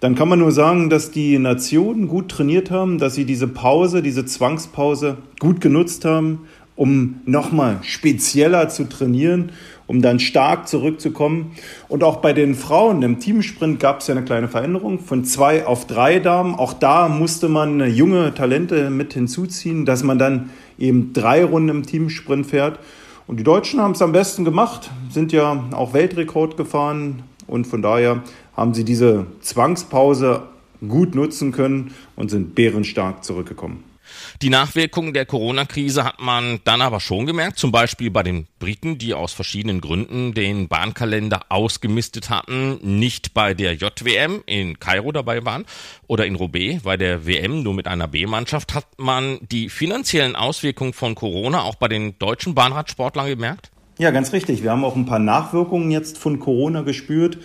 [0.01, 4.03] dann kann man nur sagen, dass die Nationen gut trainiert haben, dass sie diese Pause,
[4.03, 9.53] diese Zwangspause gut genutzt haben, um nochmal spezieller zu trainieren
[9.91, 11.51] um dann stark zurückzukommen.
[11.89, 15.67] Und auch bei den Frauen im Teamsprint gab es ja eine kleine Veränderung von zwei
[15.67, 16.55] auf drei Damen.
[16.55, 21.83] Auch da musste man junge Talente mit hinzuziehen, dass man dann eben drei Runden im
[21.83, 22.79] Teamsprint fährt.
[23.27, 27.83] Und die Deutschen haben es am besten gemacht, sind ja auch Weltrekord gefahren und von
[27.83, 28.23] daher
[28.61, 30.43] haben sie diese Zwangspause
[30.87, 33.85] gut nutzen können und sind bärenstark zurückgekommen.
[34.43, 38.99] Die Nachwirkungen der Corona-Krise hat man dann aber schon gemerkt, zum Beispiel bei den Briten,
[38.99, 45.43] die aus verschiedenen Gründen den Bahnkalender ausgemistet hatten, nicht bei der JWM in Kairo dabei
[45.47, 45.65] waren
[46.07, 50.93] oder in Roubaix, bei der WM nur mit einer B-Mannschaft, hat man die finanziellen Auswirkungen
[50.93, 53.71] von Corona auch bei den deutschen Bahnradsportlern gemerkt?
[54.01, 54.63] Ja, ganz richtig.
[54.63, 57.37] Wir haben auch ein paar Nachwirkungen jetzt von Corona gespürt.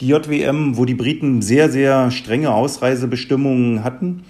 [0.00, 4.24] Die JWM, wo die Briten sehr, sehr strenge Ausreisebestimmungen hatten.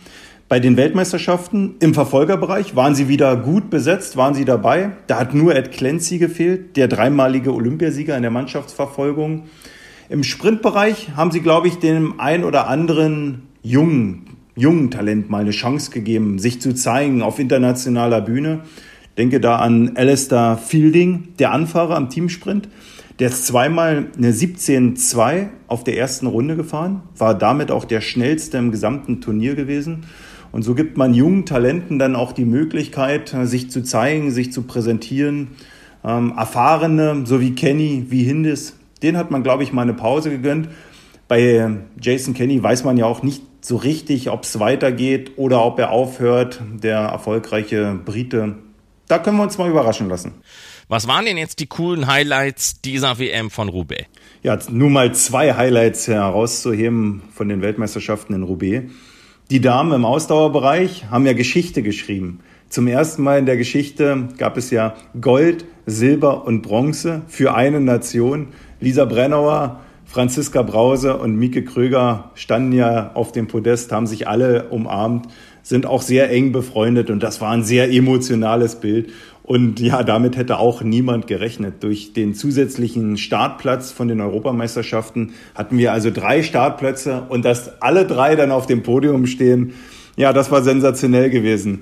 [0.47, 4.91] Bei den Weltmeisterschaften im Verfolgerbereich waren sie wieder gut besetzt, waren sie dabei.
[5.07, 9.45] Da hat nur Ed Clancy gefehlt, der dreimalige Olympiasieger in der Mannschaftsverfolgung.
[10.11, 15.51] Im Sprintbereich haben sie, glaube ich, dem ein oder anderen jungen, jungen Talent mal eine
[15.51, 18.61] Chance gegeben, sich zu zeigen auf internationaler Bühne.
[19.17, 22.69] Denke da an Alistair Fielding, der Anfahrer am Teamsprint.
[23.21, 28.59] Der ist zweimal eine 17-2 auf der ersten Runde gefahren, war damit auch der schnellste
[28.59, 30.07] im gesamten Turnier gewesen.
[30.51, 34.63] Und so gibt man jungen Talenten dann auch die Möglichkeit, sich zu zeigen, sich zu
[34.63, 35.49] präsentieren.
[36.05, 40.31] Ähm, Erfahrene, so wie Kenny, wie Hindis, den hat man, glaube ich, mal eine Pause
[40.31, 40.69] gegönnt.
[41.29, 45.79] Bei Jason Kenny weiß man ja auch nicht so richtig, ob es weitergeht oder ob
[45.79, 48.57] er aufhört, der erfolgreiche Brite.
[49.09, 50.33] Da können wir uns mal überraschen lassen.
[50.89, 54.05] Was waren denn jetzt die coolen Highlights dieser WM von Roubaix?
[54.43, 58.91] Ja, nur mal zwei Highlights herauszuheben von den Weltmeisterschaften in Roubaix.
[59.51, 62.41] Die Damen im Ausdauerbereich haben ja Geschichte geschrieben.
[62.69, 67.81] Zum ersten Mal in der Geschichte gab es ja Gold, Silber und Bronze für eine
[67.81, 68.49] Nation.
[68.81, 74.69] Lisa Brennauer, Franziska Brause und Mieke Kröger standen ja auf dem Podest, haben sich alle
[74.69, 75.29] umarmt,
[75.65, 79.11] sind auch sehr eng befreundet und das war ein sehr emotionales Bild.
[79.43, 81.83] Und ja, damit hätte auch niemand gerechnet.
[81.83, 88.07] Durch den zusätzlichen Startplatz von den Europameisterschaften hatten wir also drei Startplätze und dass alle
[88.07, 89.73] drei dann auf dem Podium stehen,
[90.17, 91.81] ja, das war sensationell gewesen.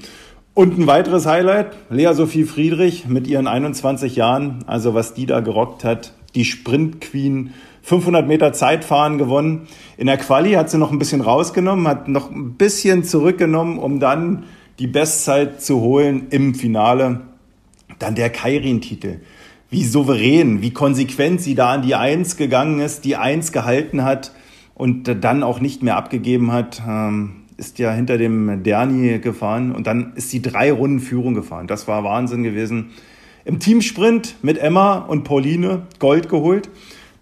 [0.54, 5.40] Und ein weiteres Highlight, Lea Sophie Friedrich mit ihren 21 Jahren, also was die da
[5.40, 7.52] gerockt hat, die Sprint Queen,
[7.82, 9.66] 500 Meter Zeitfahren gewonnen.
[9.96, 14.00] In der Quali hat sie noch ein bisschen rausgenommen, hat noch ein bisschen zurückgenommen, um
[14.00, 14.44] dann
[14.78, 17.20] die Bestzeit zu holen im Finale.
[17.98, 19.20] Dann der Kairin-Titel.
[19.68, 24.32] Wie souverän, wie konsequent sie da an die Eins gegangen ist, die Eins gehalten hat
[24.74, 26.82] und dann auch nicht mehr abgegeben hat.
[26.86, 31.68] Ähm, ist ja hinter dem Derni gefahren und dann ist sie drei Runden Führung gefahren.
[31.68, 32.90] Das war Wahnsinn gewesen.
[33.44, 36.70] Im Teamsprint mit Emma und Pauline Gold geholt.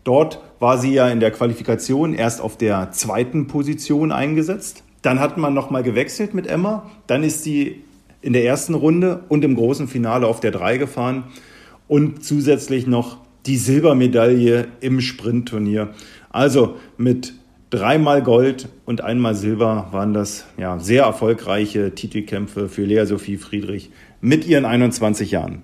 [0.04, 4.82] Dort war sie ja in der Qualifikation erst auf der zweiten Position eingesetzt.
[5.02, 6.90] Dann hat man nochmal gewechselt mit Emma.
[7.06, 7.82] Dann ist sie
[8.22, 11.24] in der ersten Runde und im großen Finale auf der 3 gefahren.
[11.88, 15.90] Und zusätzlich noch die Silbermedaille im Sprintturnier.
[16.30, 17.34] Also mit
[17.70, 23.90] dreimal Gold und einmal Silber waren das ja, sehr erfolgreiche Titelkämpfe für Lea Sophie Friedrich
[24.20, 25.62] mit ihren 21 Jahren.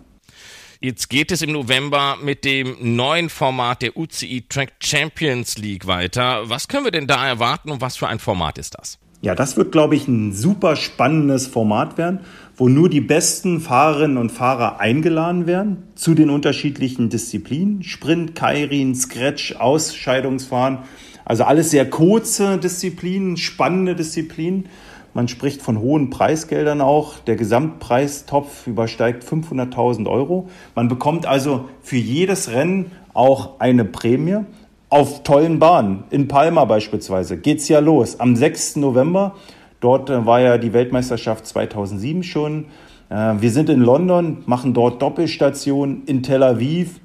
[0.81, 6.49] Jetzt geht es im November mit dem neuen Format der UCI Track Champions League weiter.
[6.51, 8.99] Was können wir denn da erwarten und was für ein Format ist das?
[9.23, 12.21] Ja, das wird, glaube ich, ein super spannendes Format werden,
[12.57, 17.83] wo nur die besten Fahrerinnen und Fahrer eingeladen werden zu den unterschiedlichen Disziplinen.
[17.83, 20.81] Sprint, Kairin, Scratch, Ausscheidungsfahren.
[21.25, 24.69] Also alles sehr kurze Disziplinen, spannende Disziplinen.
[25.17, 27.15] Man spricht von hohen Preisgeldern auch.
[27.21, 30.51] Der Gesamtpreistopf übersteigt 500.000 Euro.
[30.75, 34.45] Man bekommt also für jedes Rennen auch eine Prämie
[34.91, 36.05] auf tollen Bahnen.
[36.11, 38.77] In Palma beispielsweise geht es ja los am 6.
[38.77, 39.35] November.
[39.81, 42.67] Dort äh, war ja die Weltmeisterschaft 2007 schon.
[43.09, 47.01] Äh, wir sind in London, machen dort Doppelstationen in Tel Aviv,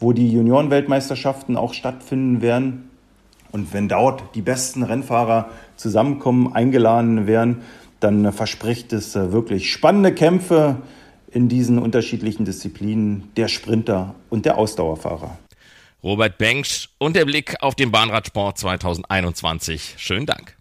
[0.00, 2.90] wo die Juniorenweltmeisterschaften auch stattfinden werden.
[3.52, 7.62] Und wenn dort die besten Rennfahrer zusammenkommen, eingeladen werden,
[8.00, 10.76] dann verspricht es äh, wirklich spannende Kämpfe
[11.30, 15.38] in diesen unterschiedlichen Disziplinen der Sprinter und der Ausdauerfahrer.
[16.02, 19.94] Robert Bengsch und der Blick auf den Bahnradsport 2021.
[19.98, 20.56] Schönen Dank.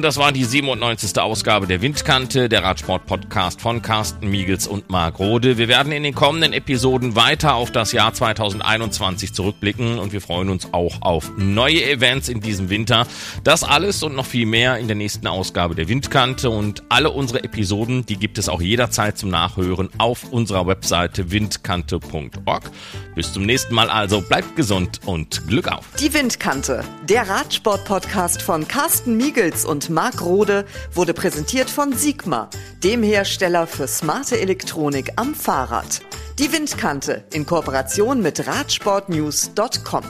[0.00, 1.18] Und das war die 97.
[1.18, 5.58] Ausgabe der Windkante, der Radsport-Podcast von Carsten Miegels und Marc Rode.
[5.58, 10.48] Wir werden in den kommenden Episoden weiter auf das Jahr 2021 zurückblicken und wir freuen
[10.48, 13.06] uns auch auf neue Events in diesem Winter.
[13.44, 17.44] Das alles und noch viel mehr in der nächsten Ausgabe der Windkante und alle unsere
[17.44, 22.70] Episoden, die gibt es auch jederzeit zum Nachhören auf unserer Webseite windkante.org.
[23.14, 25.84] Bis zum nächsten Mal also, bleibt gesund und Glück auf.
[26.00, 32.48] Die Windkante, der Radsport-Podcast von Carsten Miegels und Marc Rode wurde präsentiert von Sigma,
[32.82, 36.00] dem Hersteller für smarte Elektronik am Fahrrad.
[36.38, 40.04] Die Windkante in Kooperation mit Radsportnews.com.